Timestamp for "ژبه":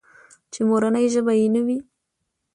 1.13-1.33